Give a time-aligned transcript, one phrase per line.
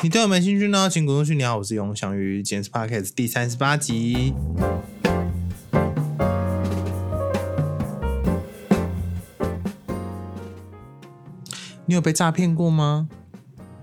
[0.00, 0.88] 你对我没兴趣呢？
[0.88, 1.34] 请滚出去！
[1.34, 4.32] 你好，我是永祥于今天是 Podcast 第三十八集。
[11.84, 13.08] 你有被诈骗过吗？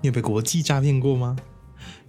[0.01, 1.35] 你有被国际诈骗过吗？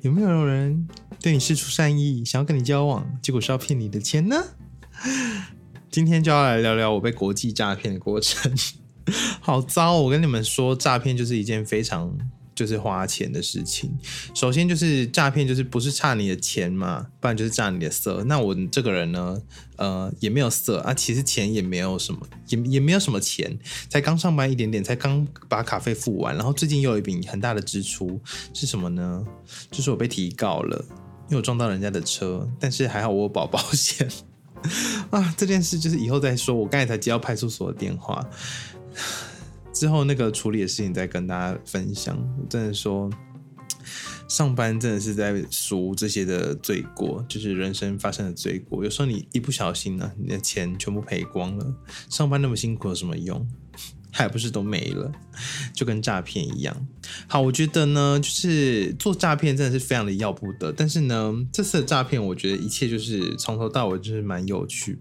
[0.03, 0.87] 有没有人
[1.21, 4.37] 对你示出善意，想要跟你交往，结果是要骗你的钱呢？
[5.91, 8.55] 今天就要来聊聊我被国际诈骗的过程，
[9.43, 9.95] 好糟！
[9.95, 12.17] 我跟你们说，诈骗就是一件非常。
[12.57, 13.97] 就是花钱的事情。
[14.35, 18.25] 首先就是诈骗，就是不是差你的钱嘛，不然就是诈你的色。
[18.25, 19.41] 那我这个人呢，
[19.77, 23.57] 呃，也没有色啊，其实钱也没有什么，也也没有什么钱，
[23.89, 28.19] 才刚上班一点点，才刚把卡费付完，然后最近又有一笔很大的支出，
[28.55, 29.25] 是什么呢？
[29.71, 30.83] 就是我被提告了，
[31.29, 34.09] 因为我撞到人家的车，但是还好我有保保险
[35.11, 35.35] 啊。
[35.37, 38.27] 这件事就是以后再说，我刚才才接到派出所的电话。
[39.77, 42.17] 之后那个处理的事情再跟大家分享。
[42.49, 43.11] 真的说，
[44.27, 48.83] 上班真的是在赎这些的罪过，就是人生发生的罪过。
[48.83, 51.75] 有时候你一不小心呢，你的钱全部赔光了。
[52.09, 53.47] 上班那么辛苦有什么用？
[54.11, 55.13] 还不是都没了，
[55.75, 56.75] 就跟诈骗一样。
[57.27, 60.73] 好，我觉得呢，就是做诈骗真的是非常的要不得。
[60.73, 64.99] 但是呢，这次的诈骗，我觉得一切就是从头到尾就是蛮有趣。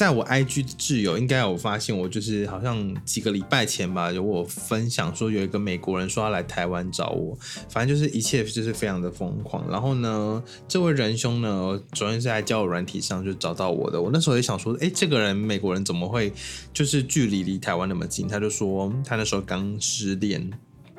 [0.00, 7.36] 在我 IG 的挚友应该有发现，我就是好像几个礼拜前吧，有我分享说有一个美国人说要来台湾找我，
[7.68, 9.62] 反正就是一切就是非常的疯狂。
[9.68, 14.00] 然后呢，这位仁兄呢，昨天是在交友软体上就找到我的。
[14.00, 16.32] 我那时候也想说，哎，这个人美国人怎么会
[16.72, 18.26] 就是距离离台湾那么近？
[18.26, 20.50] 他就说他那时候刚失恋。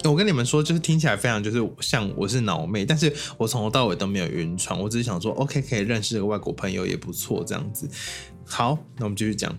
[0.09, 7.89] 我跟你们说，就是听起来非常就是像我是脑妹，但是我从头到尾都没有晕船，我只是想说，OK，可以认识个外国朋友也不错，这样子。
[8.45, 9.55] 好，那我们继续讲。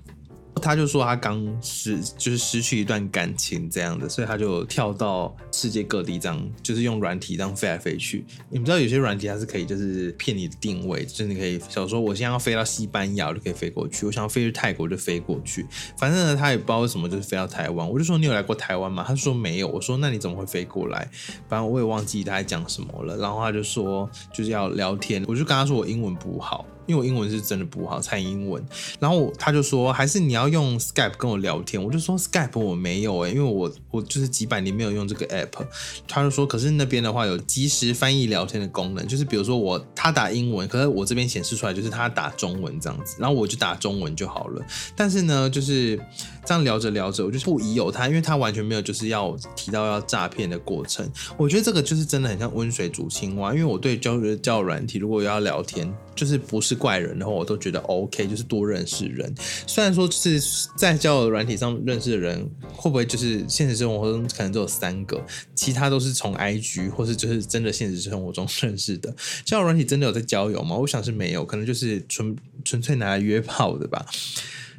[0.61, 8.25] 他就说他刚失，就是失去一段感情这样的，所以他就跳到世界各地这样，就是用软体这样飞来飞去。
[8.51, 15.67] 你们知道有些软体它是可以就是骗你的定位，就是你可以想说我现在要飞到西班牙，我就可以飞过去；我想要飞去泰国就飞过去。
[15.97, 17.89] 反正呢，他也不知道为什么就是飞到台湾。
[17.89, 19.05] 我就说你有来过台湾吗？
[19.07, 19.69] 他说没有。
[19.69, 21.09] 我说那你怎么会飞过来？
[21.49, 23.17] 反正我也忘记他在讲什么了。
[23.17, 26.67] 然后他就说就是要聊天，我就跟他说我英文不好。
[26.87, 28.65] 因为我英文是真的不好，蔡英文。
[28.99, 31.83] 然后他就说，还是你要用 Skype 跟我聊天。
[31.83, 35.67] 我就说 Skype 我没有哎，因为我我就是几百年没有用这个 app。
[36.09, 44.65] 他就说，可是那边的话有即时翻译聊天的功能，就是比如说我他打英文，可是我这边显示出来就是他打中文这样子，然后我就打中文就好了。
[44.97, 45.99] 但是呢，就是
[46.45, 51.11] 这样聊着聊着，我就不疑有他，因为他完全没有就是要提到要诈骗的过程。
[51.39, 56.73] 我觉得这个就是真的很像温水煮青蛙，因为我对交交软体如果要聊天，就是不是。
[56.83, 59.33] 怪人的话，我都觉得 OK，就是多认识人。
[59.69, 60.43] 虽然说是
[60.77, 65.25] 在交友软体上认识的人，会不会就是现实生活中可能只有三个，
[65.55, 69.15] 其他都是从 IG 或是就是真的现实生活中认识的。
[69.45, 70.75] 交友软体真的有在交友吗？
[70.75, 74.05] 我想是没有，可能就是纯纯粹拿来约炮的吧。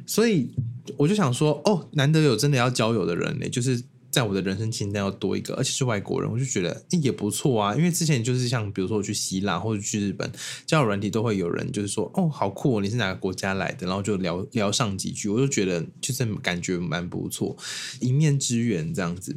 [0.04, 0.50] 所以
[0.96, 3.82] 我就想说，哦，难得有真的要交友的人呢，就是。
[4.14, 7.74] 在我的人生清单要多一个，而且是外国人，我就觉得也不错啊。
[7.74, 10.30] 因为之前就是像比如说我去希腊或者去日本，
[10.64, 13.88] 交友软体都会有人就是说哦，好酷，哦，你是哪个国家来的？
[13.88, 17.56] 然后就聊聊上几句，我就觉得就是感觉蛮不错，
[17.98, 19.36] 一面之缘这样子。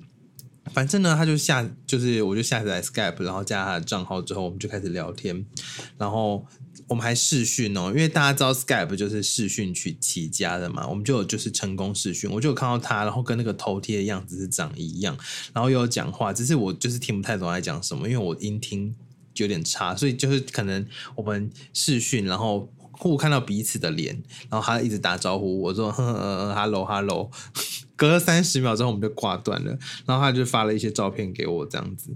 [0.78, 5.44] 反正呢，他就下就是我就下载 Skype，然后加他的账号之后，我们就开始聊天，
[5.98, 6.46] 然后。
[6.88, 15.18] 我们还视讯哦，因为大家知道 Skype 就是视讯去起家的嘛，我们就有就是成功视讯，我就有看到他，然后跟那个头贴的样子是长一样，
[15.54, 18.96] 然后又有讲话，只是我就是听不太懂在讲什么，因为我音听
[19.34, 27.30] 有点差，所以就是可能我们视讯，然后互看到彼此的脸，然后他一直打招呼，我说 Hello Hello，
[27.97, 32.16] 隔了三十秒之后我们就挂断了，然后他就发了一些照片给我这样子。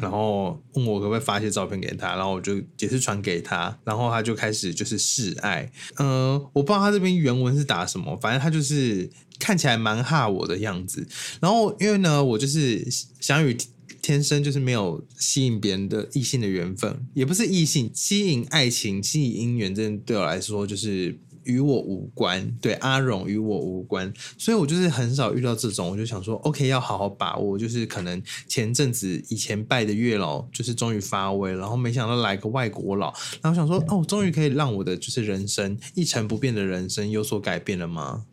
[0.00, 5.70] 然后问我可不可以发一些照片给他，然后我就也是传给他，然后他就开始就是示爱。
[5.98, 11.06] 嗯，我不知道他这边原文是打什么，反正他就是看起来蛮哈我的样子。
[11.40, 12.84] 然后因为呢，我就是
[13.20, 13.56] 想与
[14.02, 21.16] 天生就是没有吸引别人的异性的缘分，也不是异性吸引爱情、吸引姻缘，这对我来说就是。
[21.44, 27.58] 与我无关，对阿荣与我无关，所以我就是很少遇到这种，我就想说，OK，要好好把握。
[27.58, 38.24] 就是可能前阵子以前拜的月老，就是终于发威，然后没想到来个外国佬，然后想说，哦，终于可以让我的就是人生一成不变的人生有所改变了吗？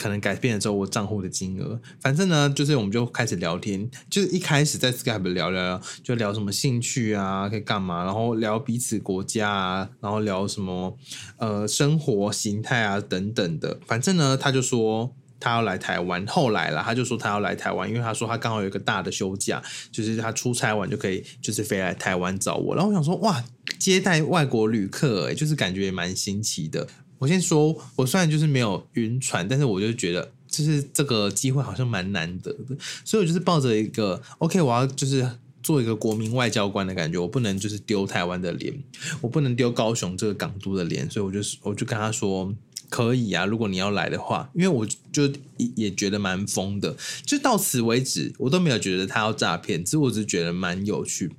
[0.00, 10.96] 可能改变了之后，我账户的金额，反正呢，就是我们就开始聊天，就是一开始在 Skype 聊聊聊，就聊什么兴趣啊，可以干嘛，然后聊彼此国家啊，然后聊什么
[11.36, 13.78] 呃生活形态啊等等的。
[13.86, 19.62] 反正呢，他就说他要来台湾，后来了他就说他要来台湾，因为他说他刚好有一个大的休假，
[19.92, 22.74] 就是他出差完就可以就是飞来台湾找我。
[22.74, 23.44] 然后我想说哇，
[23.78, 26.88] 接待外国旅客，就是感觉也蛮新奇的。
[27.20, 35.30] 我先说，我虽然就是没有晕船，但是我就觉得就是这个机会好像蛮难得的，所以我就是抱着一个 OK，我要就是
[35.62, 38.74] 做一个国民外交官的感觉，我不能就是丢台湾的脸，
[39.20, 42.52] 我不能丢高雄这个港都的脸，所以我就是我就跟他说。
[42.88, 45.32] 可以啊，如果你要来的话，因为我就
[45.76, 51.30] 也觉得蛮疯的，就到此为止，我都没有觉得他要诈骗，只是我只是觉得蛮有趣。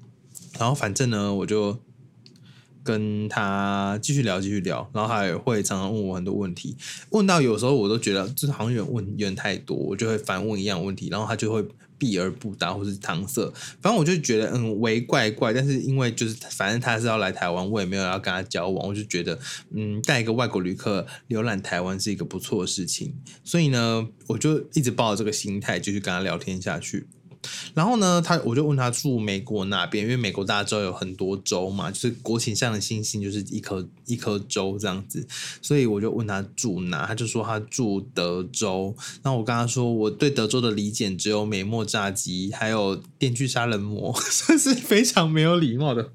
[0.57, 1.77] 然后反正呢，我就
[2.83, 6.75] 跟他继续聊，继续聊，然后他也会常常问我很多问题，
[7.09, 11.65] 问到有时候我都觉得就是好像有点问有点太多，我就会反问一样问题，然后他就会。
[12.01, 13.47] 避而不答，或是搪塞，
[13.79, 15.53] 反正我就觉得嗯，为怪怪。
[15.53, 19.37] 但是因为就是反正他是要来台湾，我也没有要跟他交往，我就觉得
[19.69, 23.13] 嗯，带一个外国旅客浏览台湾是一个不错的事情。
[23.43, 27.05] 所以呢，我就一直抱着这个心态继续跟他聊天下去。
[27.73, 35.27] 然后呢，他我就问他住美国哪边，因为美国大家知道有很多州嘛，就是国旗上的星星就是一颗一颗州这样子，
[35.61, 38.95] 所以我就问他住哪，他就说他住德州。
[39.23, 46.11] 那我跟他说，我对德州的理解只有美墨炸鸡，还有电锯杀人魔， 算是非常没有礼貌的，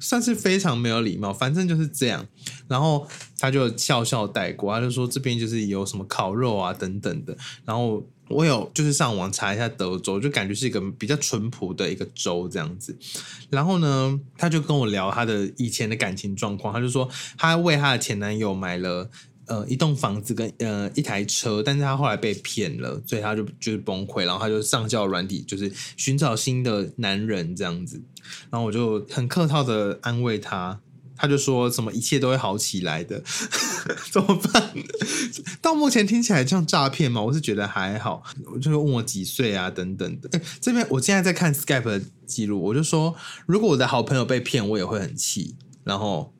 [0.00, 2.26] 算是非常没有礼貌，反正就是这样。
[2.68, 3.06] 然后
[3.38, 8.04] 他就笑笑带过，他就说这边就是有什么烤肉啊等等的，然后。
[8.28, 12.96] 我有就是上网查一下德州，就感觉是一个比较淳朴的一个州这样子。
[13.50, 17.08] 然后呢，他就跟我聊他的以前的感情状况，他就说
[17.38, 19.08] 他为他的前男友买了
[19.46, 28.02] 呃一栋房子跟呃一台车，但是他后来被骗了，所以他就就是崩溃，然后他就上交软体，就是寻找新的男人这样子。
[28.50, 30.80] 然后我就很客套的安慰他。
[31.16, 33.22] 他就说什么一切都会好起来的，
[34.12, 34.72] 怎么办？
[35.62, 37.20] 到目前听起来像诈骗吗？
[37.22, 38.22] 我是觉得还好。
[38.52, 40.30] 我就问我几岁啊，等等的。
[40.60, 43.14] 这边我现在在看 Skype 的记录，我就说
[43.46, 45.56] 如果我的好朋友被骗，我也会很气。
[45.82, 46.32] 然后。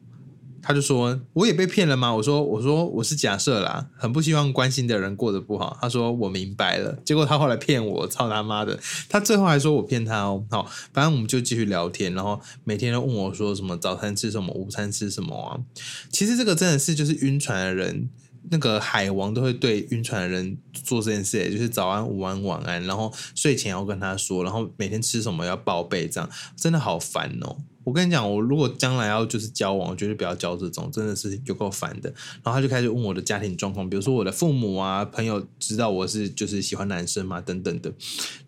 [0.66, 8.76] 他就说：“我也被骗了吗？”我说：“我说我是假设啦，很不希望关心的人过得不好。”他说：“我明白了。”结果他后来骗我，操他妈的！
[9.08, 10.44] 他最后还说我骗他哦。
[10.50, 15.60] 好，反正我们就继续聊天，然后每天都问我说什么早餐吃什么，午餐吃什么啊？
[16.10, 18.08] 其实这个真的是就是晕船的人，
[18.50, 27.56] 那个海王都会对晕船的人做这件事，就是早安、午安、晚安，然后睡前要跟他说，然后每天吃什么要报备，这样真的好烦哦。
[27.86, 32.12] 我跟你讲，我如果将来要就是交往，我绝对不要交这种，真的是有够烦的。
[32.42, 37.92] 然后他就开始问我的家庭状况，比如说我的父母啊、朋友知道我是就是喜欢男生嘛等等的，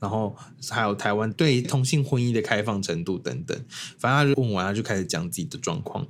[0.00, 0.35] 然后
[0.69, 3.56] 还有台湾对同性婚姻的开放程度等等。
[3.96, 6.05] 反正他就问完，他就开始讲自己的状况。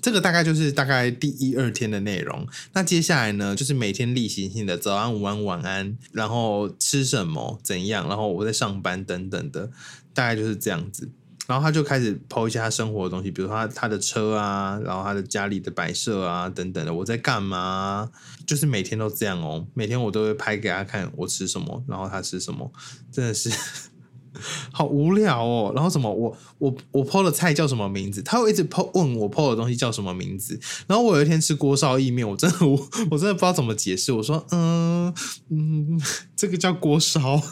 [0.00, 2.44] 这个大概就是大概第一二天的内容。
[2.72, 9.70] 那接下来呢，就是每天例行性的早安、午安、晚安，然后吃什么、怎样，然后我在上班等等的，
[10.12, 11.08] 大概就是这样子。
[11.48, 16.94] 然后他就开始剖一下他生活的东西，比如说他他的车啊，然后他的家里的摆设啊等等的。
[16.94, 18.08] 我在干嘛？
[18.46, 22.72] 就是每天都这样哦，每天我都会拍给他看我吃什么，然后他吃什么，
[23.10, 23.50] 真的是
[24.72, 25.72] 好无聊哦。
[25.74, 28.22] 然后什么我我我剖的菜叫什么名字？
[28.22, 30.58] 他会一直剖问我剖的东西叫什么名字。
[30.86, 34.12] 然后我有一天吃锅烧意面，我真的我 我真的不知道怎么解释。
[34.12, 35.12] 我说嗯
[35.50, 36.00] 嗯，
[36.36, 37.42] 这个叫锅烧。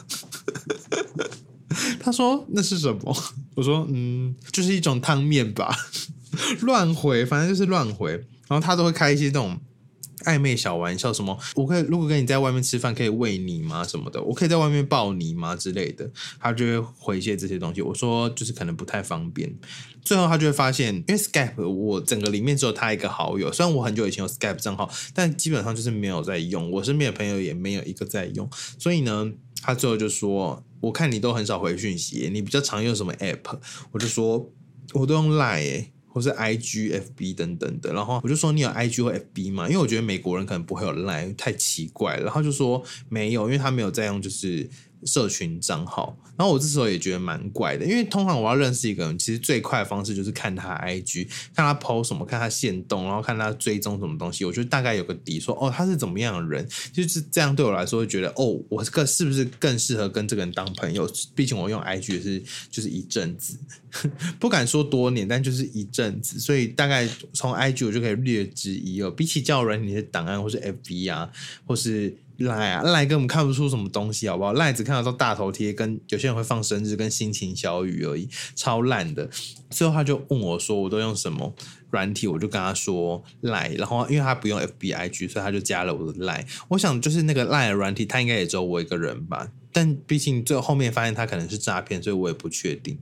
[2.00, 3.16] 他说那是什么？
[3.54, 5.74] 我说嗯，就是一种汤面吧。
[6.62, 8.12] 乱回，反正就是乱回。
[8.48, 9.58] 然后他都会开一些这种
[10.24, 13.84] 暧昧小玩笑，什么我可以如果跟你在外面吃饭，可以喂你吗？
[13.84, 15.56] 什么的，我可以在外面抱你吗？
[15.56, 17.82] 之类的，他就会回一些这些东西。
[17.82, 19.52] 我说就是可能不太方便。
[20.02, 26.70] 最后他就会发现，因为 Skype 我整个里面只有他一个好友，虽然我很久以前有 Skype 账号，但基本上就是没有在用。
[26.70, 29.32] 我身边的朋友也没有一个在用，所以呢。
[29.62, 33.58] 他最后就说：“我看你都很少回讯息，你比较常用什么 app？”
[33.92, 34.50] 我就说
[34.94, 42.16] ：“我都用 Line，或是 IG、FB 等等的。”然后我就说：“你有 IG 或 FB 吗？”因为我觉得美国人可能不会有 Line，太奇怪。
[42.18, 44.68] 然后就说：“没有，因为他没有在用，就是。”
[45.04, 61.10] 社群账号，然后我这时候也觉得蛮怪的，因为通常我要认识一个人，其实最快的方式就是看他 IG，看他 PO 什么，看他现动，然后看他追踪什么东西，我觉得大概有个底，说哦他是怎么样的人，就是这样对我来说会觉得哦，我这个是不是更适合跟这个人当朋友？
[61.34, 63.58] 毕竟我用 IG 也是就是一阵子，
[64.38, 69.10] 不敢说多年，但就是一阵子，所以大概从 IG 我就可以略知一二。
[69.10, 71.30] 比起交友软件的档案或是 FB 啊，
[71.66, 72.16] 或是。
[72.40, 74.52] 赖啊，赖根本看不出什么东西，好不好？
[74.54, 79.28] 赖只看得到大头贴，跟有些人会放生日跟心情小语而已，超烂的。
[79.70, 81.54] 最后他就问我说：“我都用什么
[81.90, 86.44] 软体？”我就跟他说赖，然后因为他不用 FBIG，所以他就加了我的赖。
[86.68, 89.48] 我想就是那个赖的软体，他应该也只有我一个人吧。
[89.72, 92.98] 但毕竟最后面发现他可能是诈骗，所以我也不确定。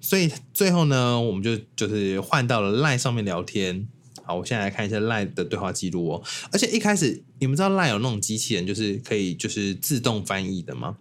[0.00, 3.86] 所以最后呢，我们就就是换到了赖上面聊天。
[4.28, 6.22] 好，我现在来看一下赖的对话记录哦。
[6.52, 10.98] 而且一开始你们知道赖有那种机器人，就是可以就是自动翻译的吗？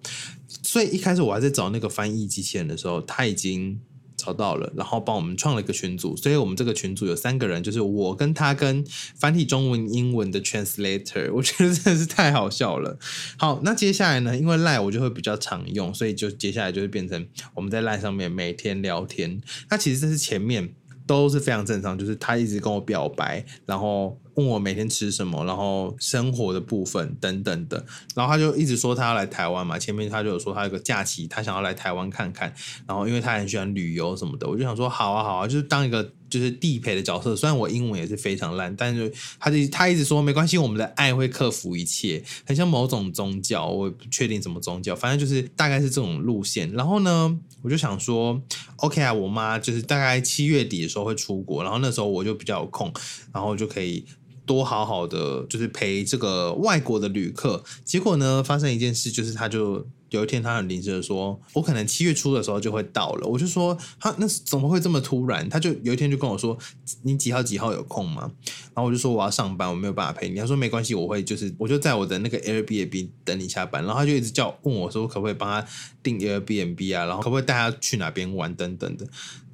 [0.64, 3.78] 所以一开始我还在找那个翻译机器人的时候，他已经
[4.16, 6.16] 找到了，然后帮我们创了一个群组。
[6.16, 8.82] 所以我们这个群组有三个人，就是我跟他跟
[9.20, 11.30] 繁体中文英文的 translator。
[11.34, 12.98] 我觉得真的是太好笑了。
[13.38, 14.38] 好，那接下来呢？
[14.38, 19.42] 因为赖我就会比较常用，所以就接下来就会变成我们在赖上面每天聊天。
[19.70, 20.74] 那其实这是前面。
[21.08, 32.54] 都是非常正常，就是他一直跟我表白，然后问我每天吃什么，然后生活的部分等等的，然后他就一直说他要来台湾嘛，前面他就有说他有个假期，他想要来台湾看看，
[32.88, 36.14] 然后因为他很喜欢旅游什么的，我就想说好啊好啊，就是当一个。
[36.30, 46.70] 就是地陪的角色，虽然我英文也是非常烂，但是他就他一直说没关系，我们的爱会克服一切，很像某种宗教，我不确定什么宗教，反正就是大概是这种路线。
[46.74, 48.42] 然后呢，我就想说
[48.76, 52.92] ，OK 啊，我妈就是大概七月底的时候会出国，然后那时候我就比较有空，
[53.34, 54.06] 然后就可以
[54.48, 57.64] 多好好的就是陪这个外国的旅客。
[57.86, 59.86] 结果呢，发生一件事，就是他就。
[60.10, 66.58] 有一天，他很临时的说：“我可能七月初的时候就会到了。”我就说：“他那怎么会这么突然？”他就有一天就跟我说
[67.04, 68.32] ：“你几号几号有空吗？”
[68.74, 75.68] 然后我就说：“我要上班，我没有办法陪你。”他说：“没关系，我会就是我就在我的那个 Airbnb 等你下班。”然后他就一直叫问我说：“可不可以帮他
[76.02, 77.04] 订 Airbnb 啊？
[77.04, 79.06] 然后可不可以带他去哪边玩等等的。”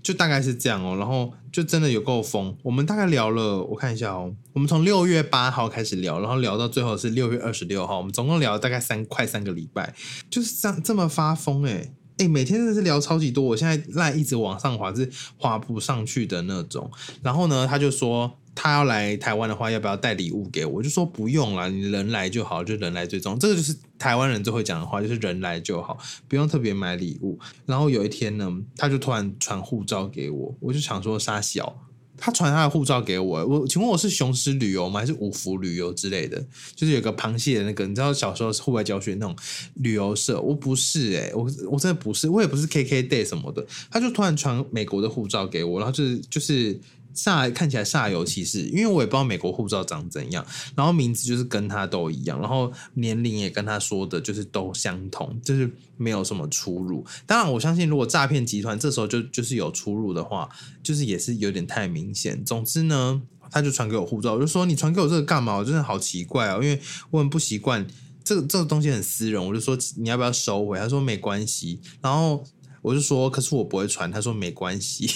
[0.04, 2.56] 就大概是这样哦，然后就真的有够疯。
[2.62, 9.96] 我们大概聊了，我看一下哦，我们从六月八号开始聊，然后聊到最后是六月二十六号，我们总共聊了大概三快三个礼拜，
[10.30, 11.94] 就是这样这么发疯诶。
[12.18, 16.92] 哎，每天真的是聊超级多，我现在赖一直往上滑是滑不上去的那种。
[17.22, 18.38] 然后呢，他就说。
[18.56, 20.74] 他要来台湾的话，要不要带礼物给我？
[20.74, 23.40] 我就说不用了，你人来就好，就人来最重要。
[23.40, 27.40] 这个就是台湾人最会讲的话，就是人来就好，不用特别买礼物。
[27.66, 31.82] 然后有一天呢，他就突然传护照给我，我就想说沙小，
[32.16, 35.00] 他传他的护照给我，我请问我是雄狮旅游吗？
[35.00, 36.46] 还是五福旅游之类的？
[36.76, 39.36] 就是有个螃蟹的那个，你知道小时候户外教学那种
[39.76, 43.66] 旅游社，我不是哎，我我真的不是，我也不是 K K Day 什么的。
[43.90, 46.80] 他就突然传美国的护照给我，然后就是就是。
[47.16, 57.06] 煞看起来煞有其事，因为我也不知道美国护照长怎样，然后名字就是跟他都一样，然后年龄也跟他说的就是都相同，就是没有什么出入。
[57.26, 60.50] 当然，我相信如果诈骗集团这时候就就是有出入的话，
[60.82, 62.44] 就是也是有点太明显。
[62.44, 65.58] 总之呢，他就传给我护照，我就说你传给我这个干嘛？
[65.58, 66.80] 我真的好奇怪哦，因为
[67.12, 67.86] 我很不习惯
[68.24, 70.78] 这个这个东西很私人，我就说你要不要收回？
[70.80, 72.44] 他说没关系，然后。
[72.84, 74.12] 我就说，可是我不会传。
[74.12, 75.10] 他说没关系，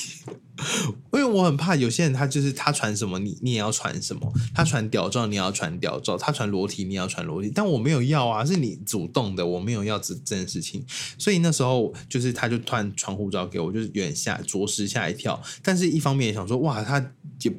[1.12, 4.34] 因为我很怕有些人，他就是他传什么，你你也要传什么。
[4.56, 7.52] 他传屌照，你要传屌照；他传裸体，你要传裸体。
[7.54, 10.82] 但我没有要啊，是你主动的，我没有要这这件事情。
[11.18, 15.40] 所以那时候就是他就突然传护照给我，就是有点吓，着实吓一跳。
[15.62, 17.02] 但是一方面也想说，哇，他
[17.38, 17.52] 就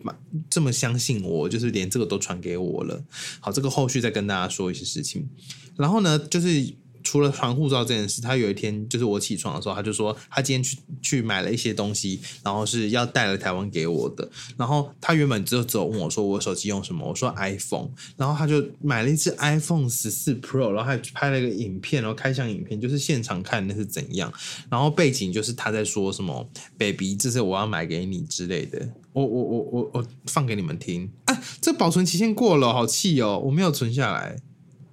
[0.49, 3.05] 这么相信我，就是连这个都传给我了。
[3.41, 5.29] 好，这个后续再跟大家说一些事情。
[5.77, 6.75] 然后呢，就是。
[7.09, 14.31] 除了传护照这件事，他有一天就是我起床的时候，他就说他今天去去买了一些东西，然后是要带来台湾给我的。
[14.59, 17.88] 然后他原本就只有问我说我手机用什么，我说 iPhone，
[18.19, 24.31] 然后他就买了一只 iPhone 十四 Pro，然后还拍了一个影片，然后开箱影片，就是现场看那是怎样。
[24.69, 26.47] 然后背景就是他在说什么
[26.77, 28.87] “baby”，这是我要买给你之类的。
[29.15, 31.11] 我我我我我放给你们听。
[31.25, 33.41] 啊，这保存期限过了，好气哦！
[33.47, 34.37] 我没有存下来。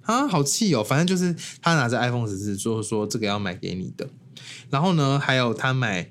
[0.06, 0.82] 啊，好气哦！
[0.82, 4.08] 反正就是他拿着 iPhone 十四说说这个要买给你的，
[4.70, 6.08] 然后呢，还有他买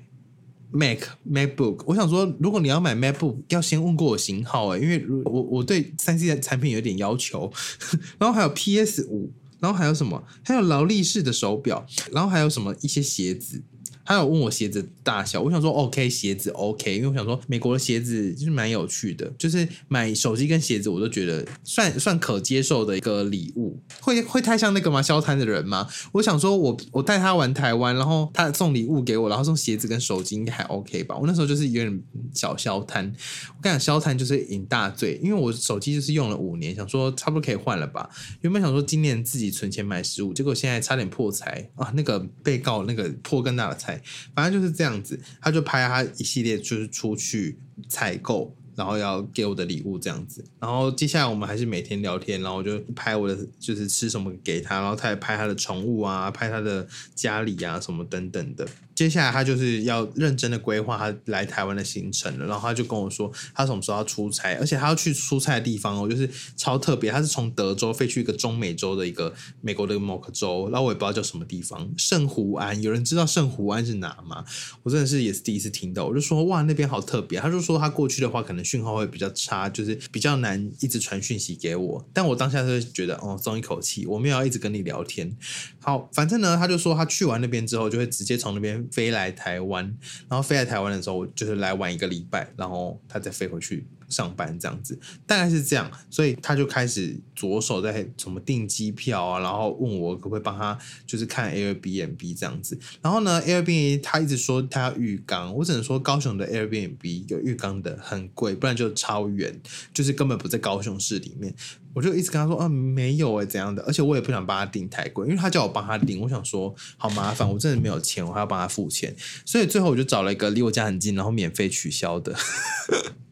[0.70, 0.98] Mac
[1.28, 1.82] MacBook。
[1.86, 7.50] 我想说，如果你要买 MacBook，要先问过我型号哎，因为如我我对三 C 的产品有点要求。
[8.18, 10.22] 然后还有 PS 五，然后还有什么？
[10.44, 13.62] 还有劳力士的手表，然后还有什么一些鞋子。
[14.06, 25.02] 他有问我鞋子大小，我想说 OK，鞋子 OK，因为我想说美国的鞋子就是蛮有趣的，就是买手机跟鞋子我都觉得算算可接受的一个礼物，会会太像那个吗？
[25.02, 25.88] 消摊的人吗？
[26.12, 31.16] 我想说我我带他玩台湾，然后他送礼物给我，然后送鞋子跟手机应该还 OK 吧？
[31.18, 33.04] 我那时候就是有点小消摊，
[33.48, 38.08] 我跟你讲消摊就是饮大醉，因为我手机就是用了五年，想说差不多可以换了吧？
[38.42, 41.92] 原本想说今年自己存钱买食物，结果现在差点破财啊！
[41.96, 43.95] 那个被告那个破更大的财。
[44.34, 50.44] 反正就是这样子，他就拍他一系列就是出去采购，然后要给我的礼物这样子。
[50.60, 58.66] 然后接下来我们还是每天聊天，然后我就拍我的就是吃什么给他，然后他也拍他的宠物啊，拍他的家里啊什么等等的。
[58.96, 74.42] 接下来他就是要认真的规划他来台湾的行程了，然后他就跟我说他什么时候要出差，而且他要去出差的地方哦，就是超特别，他是从德州飞去一个中美洲的一个美国的某个州，然后我也不知道叫什么地方，圣胡安，有人知道圣胡安是哪吗？
[74.82, 85.36] 我真的是也是第一次听到，我就说哇那边好特别，他就说他过去的话可能讯号会比较差，就是比较难一直传讯息给我，但我当下就觉得哦松一口气，我没有要一直跟你聊天，
[85.80, 88.85] 好，反正呢他就说他去完那边之后就会直接从那边。
[88.90, 89.84] 飞来台湾，
[90.28, 102.78] 然后飞来台湾的时候，就是来玩一个礼拜，然后他再飞回去上班，这样子大概是这样，所以他就开始着手在什么订机票啊，然后问我可不可以帮他，就是看 Airbnb 这样子。
[103.02, 109.60] 然后呢，Airbnb 他一直说他要浴缸，我只能说高雄的 Airbnb 有浴缸的很贵，不然就超远，
[109.92, 111.54] 就是根本不在高雄市里面。
[111.96, 113.82] 我就一直跟他说，啊，没有哎，怎样的？
[113.84, 122.36] 而且我也不想帮他订太贵，因为他叫我帮他订，我想说好麻烦，我真的没有钱，我还要帮他付钱，所以最后我就找了一个离我家很近，然后免费取消的。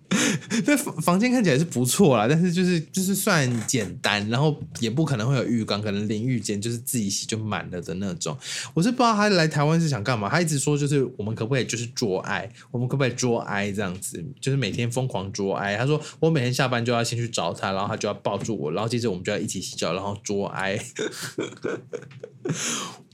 [0.67, 8.37] 那房间看起来是不错啦，但是就是就是算简单，然后也不可能会有浴缸，可能淋浴间就是自己洗就满了的那种。
[8.75, 15.77] 我是不知道他来台湾是想干嘛，他一直说就是我们可不可以就是捉爱，我们可不可以捉爱这样子，就是每天疯狂捉爱。
[15.77, 20.79] 他说我每天下班就要先去找他，然后他就要抱住我，然后接着我们就要一起洗澡，然后捉爱。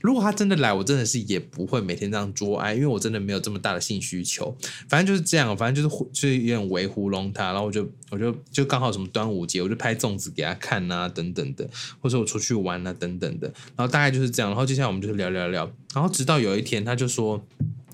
[0.01, 4.55] 如果他真的来，我真的是也不会每天这样捉爱，因为我真的没有这么大的性需求。
[4.89, 11.69] 反正就是这样，反正就是就是有点维糊弄他，然后我就我就就刚好什么端午节，我就拍粽子给他看啊，等等的，
[12.01, 13.47] 或者我出去玩啊，等等的。
[13.75, 17.45] 然后大概就是这样，然后接下来我们就是聊聊聊，然后直到有一天，他就说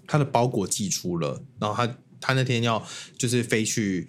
[0.08, 2.82] 他的包裹寄出了，然后他他那天要
[3.18, 4.08] 就是飞去。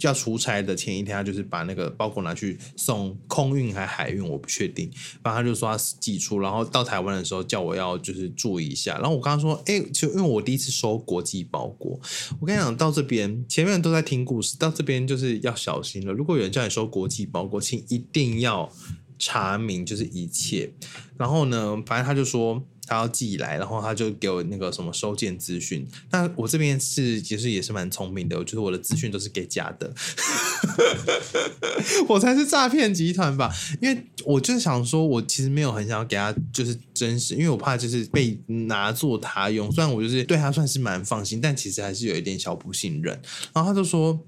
[0.00, 4.90] 要出差的前一天，他就是把那个包裹拿去送空运还海运，我不确定。
[5.22, 8.98] 然后他就说他寄出，然后到台湾的时候叫我要就是注意一下。
[8.98, 12.00] 然后我刚刚说，哎，就因为我第一次收国际包裹，
[12.40, 16.12] 我跟你讲，到这边前面都在听故事，到这边就是要小心了。
[16.12, 18.72] 如果有人叫你收国际包裹，请一定要
[19.18, 20.72] 查明就是一切。
[21.16, 22.62] 然后呢，反正他就说。
[22.88, 25.86] 他要寄来，然后他就给我那个什么收件资讯。
[26.10, 29.92] 那我这边是其实也是蛮聪明的，我觉得我的资讯都是给假的，
[32.08, 33.54] 我才是诈骗集团吧？
[33.82, 39.70] 因为我就想说，我其实没有很想要给他就是真实，因为我怕就是被拿作他用。
[39.70, 43.20] 虽然我就是对他算是蛮放心，但其实还是有一点小不信任。
[43.52, 44.18] 然后他就说，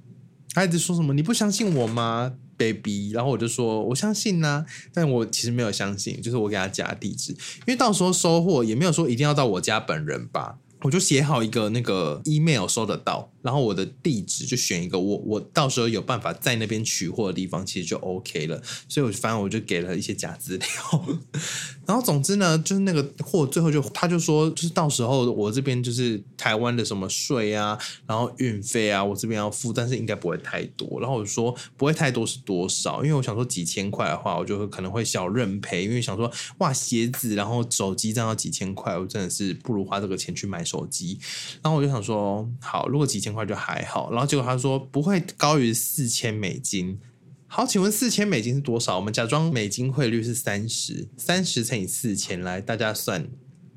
[0.52, 10.58] 他一直说什么你不相信我吗？baby，然后我就说我相信呢，但我其实没有相信，就是我给他加地址，因为到时候收货也没有说一定要到我家本人吧。
[10.82, 18.62] 我就写好一个那个 email 收得到，然后我的地址就选一个我我到时候有办法在那边取货的地方，其实就 OK 了。
[18.88, 21.06] 所以我就反正我就给了一些假资料，
[21.84, 31.00] 然后总之呢，就是那个货最后就他就说，就是到时候我这边就是台湾的什么税啊，然后运费啊，我这边要付，但是应该不会太多。
[31.00, 33.02] 然后我就说不会太多是多少？
[33.04, 40.60] 因为我想说几千块的话，我就可能会小认赔，因为想说哇鞋子然后手机这样要几千块，我真的是不如花这个钱去买。
[40.70, 41.18] 手机，
[41.62, 44.10] 然后我就想说，好，如果几千块就还好。
[44.10, 46.98] 然后结果他说不会高于四千美金。
[47.46, 48.96] 好，请问四千美金是多少？
[48.96, 53.28] 我们假装美金汇率是三十，三十乘以四千，来大家算，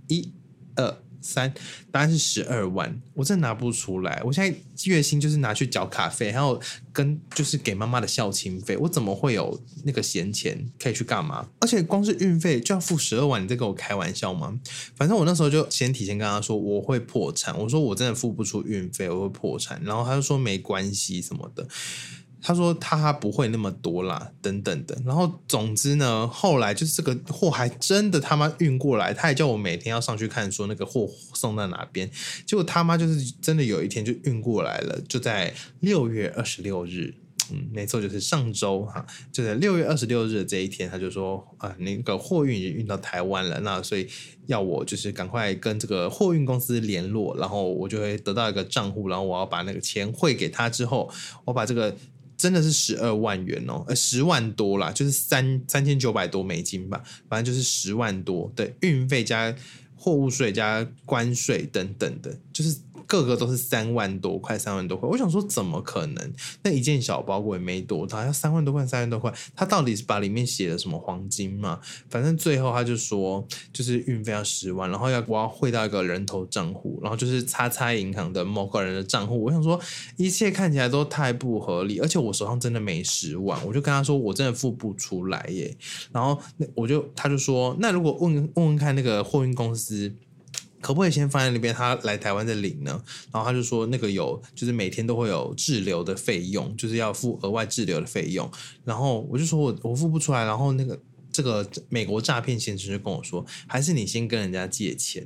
[0.08, 0.32] 一、
[0.76, 1.04] 二。
[1.24, 1.52] 三，
[1.90, 4.22] 答案是十二万，我真拿不出来。
[4.26, 11.48] 我现在月薪就是拿去缴卡费，还有跟就是给妈妈的孝亲费，我怎么会有那个闲钱可以去干嘛？
[11.60, 14.60] 而且光是运费就要付十二万，你在跟我开玩笑吗？
[14.96, 19.82] 反正我那时候就先提前跟他说我会破产，我说我真的付不出运费，我会破产。
[19.84, 21.66] 然后他就说没关系什么的。
[22.46, 25.02] 他说他不会那么多啦，等等的。
[25.06, 32.12] 然后总之呢，后来就是这个货还真的他妈运过来，他也叫我每天要上去看，说那个货送到哪边。
[32.46, 37.16] 结果他妈就是真的有一天就运过来了，就在六月二十六日，
[37.50, 44.06] 嗯，没错，就是上周哈，就在六月二十六日这一天，他就说啊，那个货运已经运到台湾了，那所以
[44.48, 51.10] 要我就是赶快跟这个货运公司联络，然后我就会得到一个账户，然后我要把那个钱汇给他之后，
[51.46, 51.96] 我把这个。
[52.44, 59.56] 真的是十二万元哦，呃，十万多啦，就是三三千九百多美金吧，反正就是十万多的运费加
[59.96, 62.76] 货物税加关税等等的，就是。
[63.08, 65.08] 个个都是三万多块，三万多块。
[65.10, 66.34] 我想说，怎么可能？
[66.64, 69.34] 那一件小包裹也没多大，要三万多块，三万多块。
[69.56, 71.80] 他到底是把里面写了什么黄金嘛？
[72.10, 79.44] 反正最后他就说，就是运费要十万，然后要我要汇到一个人头账户，然后就是叉叉银行的某个人的账户。
[79.44, 79.80] 我想说，
[80.18, 85.76] 一切看起来都太不合理，而且我手上真的没十万，我就跟他说，我真的付不出来耶。
[86.12, 90.14] 然后那我就他就说，那如果问问问看那个货运公司。
[90.84, 93.02] 可不可以先放在那边，他来台湾再领呢？
[93.32, 98.52] 然后他就说那个有，就是每天都会有滞留的费用，就是要付额外滞留的费用。
[98.84, 100.44] 然后我就说我我付不出来。
[100.44, 101.00] 然后那个
[101.32, 105.26] 这个美国诈骗先生就跟我说，还是你先跟人家借钱。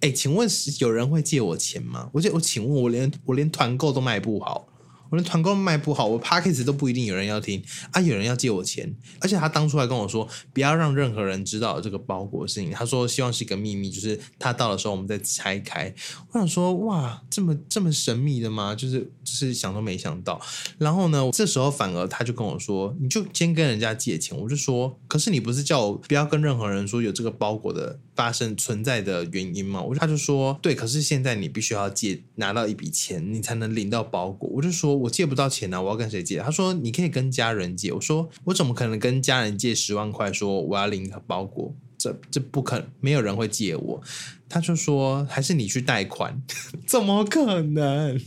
[0.00, 2.08] 哎，请问是有人会借我钱吗？
[2.12, 4.68] 我就我请问，我连我连团购都卖不好。
[5.12, 8.00] 我的团购卖不好，我 p a c k a g e 都不一定有人要听啊！
[8.00, 12.70] 有人要借我钱，而且他当初还跟我说，不要让任何人知道这个包裹的事情。
[12.70, 15.94] 他说希望是一个秘密，就是他到的时候我们再拆开。
[16.30, 18.74] 我想说，哇，这么这么神秘的吗？
[18.74, 20.40] 就是就是想都没想到。
[20.78, 24.34] 然后呢，这时候反而他就跟我说，你就先跟人家借钱。
[24.38, 29.82] 我就说，可是你不是叫我不要跟任何人说有这个包裹的发生存在的原因吗？
[29.82, 34.48] 我他就说，对，可是现在你必须要借拿到一笔钱，你才能领到包裹。
[34.48, 35.01] 我就说。
[35.02, 36.38] 我借不到钱呢，我要跟谁借？
[36.38, 37.92] 他说你可以跟家人借。
[37.92, 40.32] 我说我怎么可能跟家人借十万块？
[40.32, 44.02] 说我要领个包裹，这这不可能，没有人会借我。
[44.48, 46.42] 他就说还是你去贷款？
[46.86, 48.20] 怎么可能？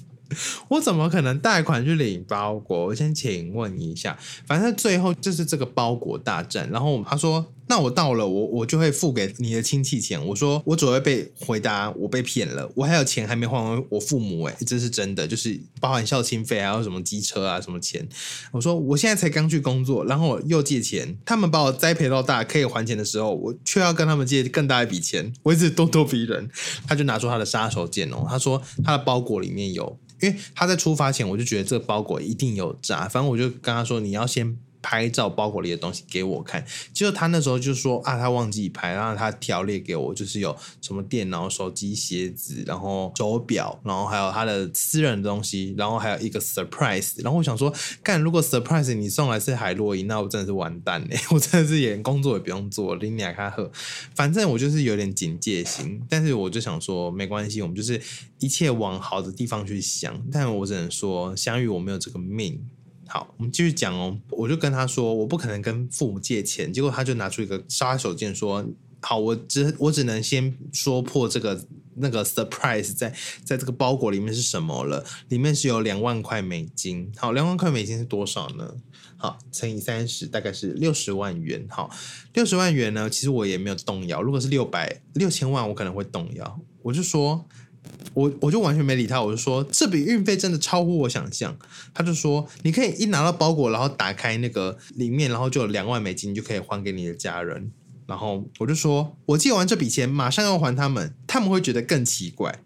[0.69, 2.85] 我怎么可能贷款去领包裹？
[2.85, 6.69] 我先请问一下，反正最后就是这个包裹大战。
[6.71, 7.45] 然后他说。
[7.67, 10.23] 那我到了，我我就会付给你的亲戚钱。
[10.27, 18.07] 我说我只会被回答我被骗了，我还有钱还没还完我父母哎，这是真的，就是包含孝亲费还有什么机车啊什么钱。
[18.51, 26.49] 我说我现在才刚去工作，然后我又借钱，他们把我栽培到大可以还钱的时候，我却要跟他们借更大一笔钱，我一直咄咄逼人。
[26.87, 34.55] 他就拿出他的杀手锏哦，他说他的包裹里面有，因为他在出发前我就觉得这个包裹一定有诈，反正我就跟他说你要先。
[34.85, 47.13] 拍照包裹里的东西给我看，结果他那时候就说啊，他忘记拍，然后他条列给我，就是有什么电脑、手机、鞋子，然后手表，然后还有他的私人的东西，然后还有一个 surprise。
[47.23, 51.17] 然后我想说，干，如果 surprise 你送来是海洛因，那我真的是完蛋嘞！
[51.33, 53.71] 我真的是连工作也不用做，林尼亚卡赫，
[54.13, 55.99] 反正我就是有点警戒心。
[56.07, 57.99] 但是我就想说，没关系，我们就是
[58.37, 60.21] 一切往好的地方去想。
[60.31, 62.63] 但我只能说，相遇我没有这个命。
[63.07, 64.17] 好，我们继续讲哦。
[64.31, 66.73] 我就跟他说，我不可能跟父母借钱。
[66.73, 68.65] 结果他就拿出一个杀手锏，说
[69.01, 71.65] ：“好，我只我只能先说破这个
[71.97, 73.13] 那个 surprise 在
[73.43, 75.05] 在这个包裹里面是什么了。
[75.29, 77.11] 里面是有两万块美金。
[77.15, 78.73] 好，两万块美金是多少呢？
[79.17, 81.65] 好，乘以三十，大概是六十万元。
[81.69, 81.89] 好，
[82.33, 84.21] 六十万元呢，其实我也没有动摇。
[84.21, 86.59] 如果是六百六千万，我可能会动摇。
[86.81, 87.47] 我就说。
[88.13, 91.57] 我我就完全没理他，我就说这笔运费真的超乎我想象。
[91.93, 97.71] 他就说你可以一拿到包裹，然后打开那个里面，然后就有两万美金，就可以还给你的家人。
[98.07, 102.59] 然后我就说我借完这笔钱马上要还他们，他们会觉得更奇怪。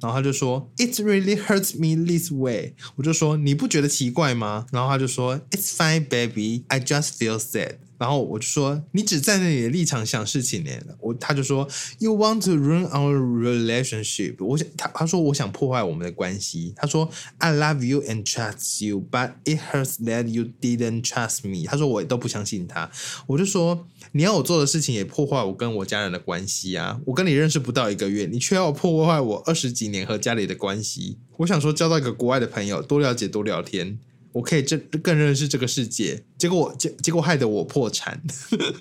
[0.00, 2.74] 然后他就说 It really hurts me this way。
[2.96, 4.66] 我就说你不觉得奇怪吗？
[4.70, 6.64] 然后他就说 It's fine, baby.
[6.68, 7.76] I just feel sad.
[8.04, 10.70] 然后我就说，你只站在你的立场想事情呢。
[11.00, 11.66] 我他就说
[12.00, 14.44] ，You want to ruin our relationship？
[14.44, 16.74] 我想他他说我想破坏我们的关系。
[16.76, 21.66] 他说，I love you and trust you，but it hurts that you didn't trust me。
[21.66, 22.90] 他说我都不相信他。
[23.26, 27.00] 我就说，你要我做的事情也破坏我跟我家人的关系啊！
[27.06, 31.16] 我跟你认识不到一个月，你却要破坏我二十几年和家里的关系。
[31.38, 33.98] 我想说，交到一个国外的朋友，多了解多聊天。
[34.34, 38.20] 我可以这更认识这个世界，结果我结结果害得我破产，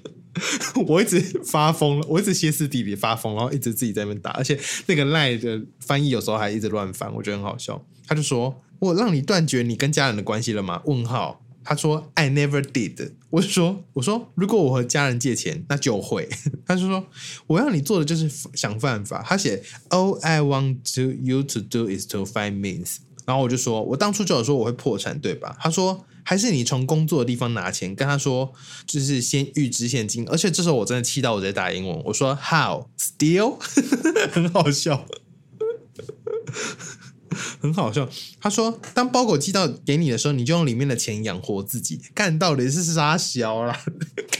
[0.88, 7.86] 我一直发疯了，我一直歇斯底里发疯，然后一直自己在那边打，而且那个赖的翻译有时候还一直乱翻，我觉得很好笑。
[8.08, 11.40] 他就说：“我让你断绝你跟家人的关系了吗？”问号。
[11.66, 16.28] 他说：“I never did。”我就说：“我说如果我和家人借钱，那就会。
[16.68, 17.08] ”他就说
[17.48, 25.56] ：“我要你做的就是想办法。”他写：“All I want to you to do is to find means。”然后我就说，我当初就有说我会破产，对吧？
[25.60, 28.54] 他说，还是你从工作的地方拿钱，跟他说，
[28.86, 30.28] 就是先预支现金。
[30.30, 33.58] 而且这时候我真的气到我直接打英文，我说 How steal？
[34.32, 35.06] 很好笑，
[37.62, 38.10] 很好笑。
[38.40, 42.02] 他说，当包裹寄到给你的时候，你就用里面的钱养活自己。
[42.14, 43.80] 干到底是啥小啦？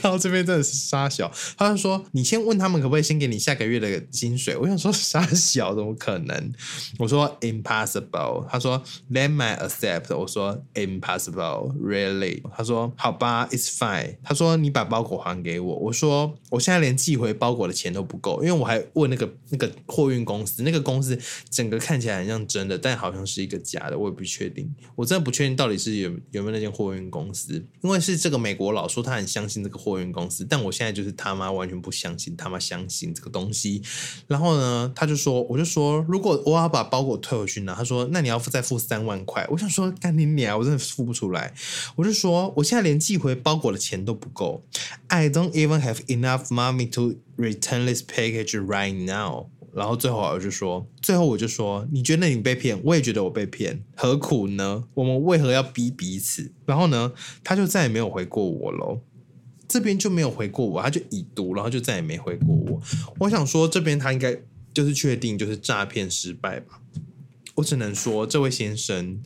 [0.04, 4.54] 看到这边真的是傻小，他就说你先问他们可不可以先给你下个月的薪水。
[4.54, 6.52] 我想说傻小怎么可能？
[6.98, 8.46] 我说 impossible。
[8.46, 10.14] 他说 Let me accept。
[10.14, 12.42] 我说 impossible really。
[12.54, 14.18] 他说好吧，it's fine。
[14.22, 15.74] 他说你把包裹还给我。
[15.76, 24.70] 我说我现在连寄回包裹的钱都不够，因为我还问那个那个货运公司，那个公司整个看起来很像真的，但好像是一个假的，我也不确定。
[24.96, 33.82] 我真的不确定到底是有有没有那间货运公司，因为是这个美国佬说他很相信这个货货运公司，但我现在就是他妈完全不相信，他妈相信这个东西。
[34.26, 39.46] 然后呢，他就说，我就说，如果我要把包裹退回去呢，他说，那你要再付三万块。
[39.50, 41.54] 我想说，干你娘，我真的付不出来。
[41.96, 44.64] 我就说，我现在连寄回包裹的钱都不够
[45.08, 49.46] ，I don't even have enough money to return this package right now。
[49.74, 54.84] 然后最后我就说，最后我就说，你觉得你被骗，我也觉得我被骗，何苦呢？
[54.94, 56.52] 我们为何要逼彼此？
[56.64, 59.00] 然后呢，他就再也没有回过我喽。
[59.66, 62.80] 这边就没有回过我，他就已读，然后就再也没回过我。
[63.18, 64.36] 我想说，这边他应该
[64.72, 66.80] 就是确定就是诈骗失败吧。
[67.56, 69.20] 我只能说，这位先生，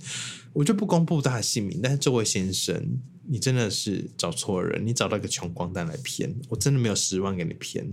[0.52, 7.90] 我就不公布他的姓名，但是这位先生，你真的是找错人，你找到一个穷光蛋来骗，我真的没有十万给你骗。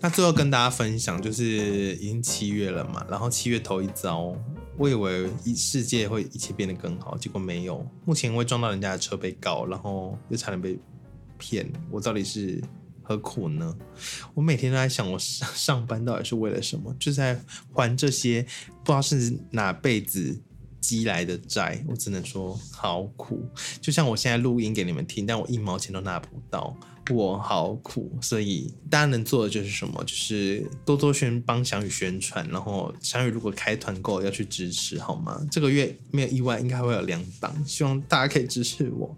[0.00, 4.36] 那最后跟大家分享，就是已经七月了嘛，然后七月头一遭，
[4.76, 7.84] 我以为一世界会一切变得更好，结果没有。
[8.04, 10.78] 目前因为撞到人家的车被告，然后又差点被
[11.38, 12.62] 骗，我到底是
[13.02, 13.74] 何苦呢？
[14.34, 16.94] 我每天都在想，我上班到底是为了什么？
[16.98, 17.40] 就在
[17.72, 18.42] 还这些
[18.84, 20.38] 不知道是哪辈子
[20.80, 21.82] 积来的债。
[21.88, 23.48] 我只能说好苦，
[23.80, 26.76] 就像我现在录音给你们听，但我一毛钱都拿不到。
[27.14, 30.02] 我好苦，所以大家能做的就是什么？
[30.04, 35.40] 就是多多宣帮翔宇宣传，然后翔宇如果开团购要去支持，好吗？
[35.50, 39.14] 这个月没有意外，应该会有两档，希望大家可以支持我。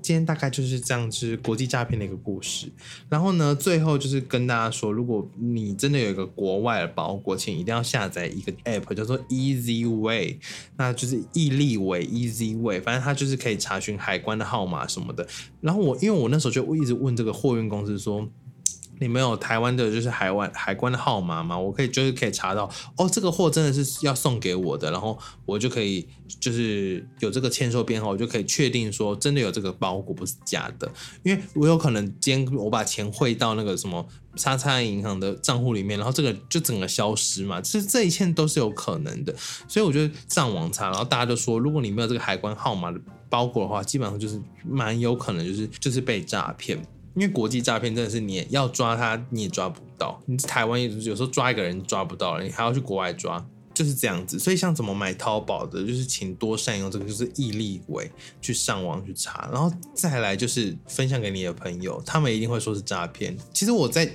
[0.00, 2.72] 今天大概就是这样，就是国际诈骗的一个故事。
[3.08, 10.38] 然后呢，最后就是跟大家说，如果你真的有一个国外的包裹，请一定要下载一个 app，叫做 Easy Way，
[10.76, 15.26] 那就是易利伟 Easy Way，反正它就是可以查询海关的号码什么的。
[15.60, 17.25] 然后我因为我那时候就一直问这个。
[17.26, 18.26] 个货运公司说
[18.98, 21.58] ：“你没有台湾的，就是海外海关的号码吗？
[21.58, 26.08] 我可以就是可以查到哦，这个货真的是要送给我的，然后我就可以
[26.40, 30.90] 就是有这个签收编号，我就可以确定说真的有这个包裹不是假的，
[31.22, 39.34] 因为我有可能今天我把钱汇到那个什么叉叉银行的账户里面，然后这个就整个消失嘛，其实这一切都是有可能的，
[39.68, 46.82] 所以我就上网查，然后大家就说，如果你没有这个海关号码的包裹的话，基本上就是蛮有可能就是就是被诈骗。”
[47.16, 54.38] 因为国际诈骗真的是你要抓他你也抓不到，你台湾有时候抓一个人抓不到了，你还要去国外抓，就是这样子。
[54.38, 58.08] 所以像怎么买淘宝的，就是请多善用这个，就是易利伟
[58.40, 63.36] 去上网去查，然后再来就是分享给你的朋友，他们一定会说是诈骗。
[63.52, 64.08] 其实我在。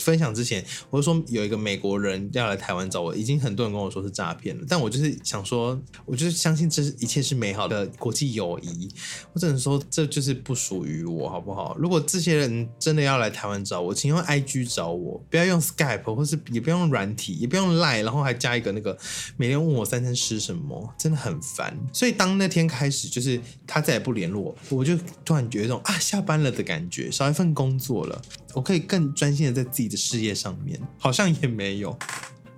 [0.00, 4.64] 分享之前，我就说有一个美国人要来台湾找我，已经很多人跟我说是诈骗了。
[4.68, 8.88] 但我就是想说，我就是相信这一切是美好的国际友谊。
[9.32, 11.76] 我只能说，这就是不属于我，好不好？
[11.78, 18.96] 如果这些人真的要来台湾找我，请用 IG 找我，不要用 Skype，或是也不用软体，也不用 Line，然后还加一个那个
[19.36, 21.76] 每天问我三餐吃什么，真的很烦。
[21.92, 28.20] 所以当那天开始，就是他再也不联络，我就突然觉得一种啊下班了的感觉，少一份工作了。
[28.54, 31.98] 我可以更专心的在自己的事业上面，好像也没有。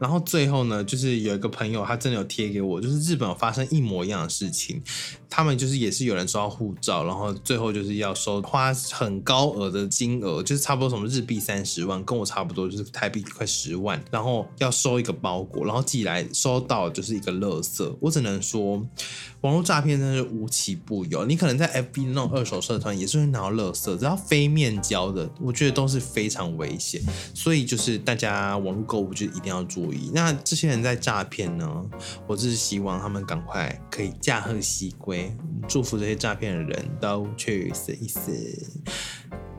[0.03, 4.83] 然后最后呢，就是有一个朋友，他真的有贴给我，就是日本有发生一模一样的事情。
[5.31, 17.97] 他们就是也是有人收到护照，然后最后就是要收花很高额的金额，就是差不多什么日币三十万，跟我差不多，就是台币快十万，然后要收一个包裹，然后寄来收到就是一个垃圾。
[18.01, 18.85] 我只能说，
[19.43, 21.25] 网络诈骗真的是无奇不有。
[21.25, 27.01] 你可能在 FB 那种二手社团也是会拿到垃圾，只要非面交的，我觉得都是非常危险。
[27.33, 29.92] 所以就是大家网络购物就一定要注意。
[30.13, 31.85] 那这些人在诈骗呢，
[32.27, 35.35] 我只是希望他们赶快可以驾鹤西归。
[35.69, 38.33] 祝福这些诈骗的人都去死一死。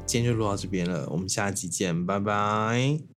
[0.06, 3.13] 今天就录到这边了，我们下期见，拜拜。